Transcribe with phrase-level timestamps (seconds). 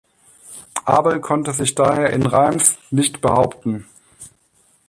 [0.85, 3.85] Abel konnte sich daher in Reims nicht behaupten.